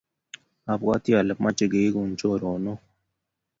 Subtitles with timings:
[0.73, 2.79] abwatiii ale mechei keekiun chronok.